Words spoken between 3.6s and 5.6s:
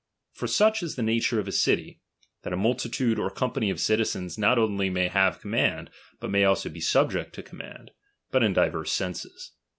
of citizens not only may have